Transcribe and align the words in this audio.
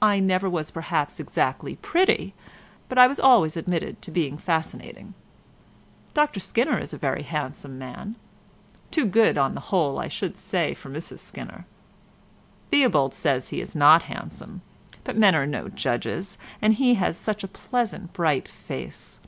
I 0.00 0.18
never 0.18 0.48
was 0.48 0.70
perhaps 0.70 1.20
exactly 1.20 1.76
pretty, 1.76 2.32
but 2.88 2.96
I 2.96 3.06
was 3.06 3.20
always 3.20 3.54
admitted 3.54 4.00
to 4.00 4.10
be 4.10 4.30
fascinating. 4.38 5.12
Dr 6.14 6.40
Skinner 6.40 6.78
is 6.78 6.94
a 6.94 6.96
very 6.96 7.22
handsome 7.22 7.76
man—too 7.78 9.04
good 9.04 9.36
on 9.36 9.52
the 9.54 9.60
whole 9.68 9.98
I 9.98 10.08
should 10.08 10.38
say 10.38 10.72
for 10.72 10.88
Mrs 10.88 11.18
Skinner. 11.18 11.66
Theobald 12.70 13.12
says 13.12 13.50
he 13.50 13.60
is 13.60 13.74
not 13.76 14.04
handsome, 14.04 14.62
but 15.04 15.18
men 15.18 15.34
are 15.34 15.44
no 15.46 15.68
judges, 15.68 16.38
and 16.62 16.72
he 16.72 16.94
has 16.94 17.18
such 17.18 17.44
a 17.44 17.48
pleasant 17.48 18.14
bright 18.14 18.48
face. 18.48 19.20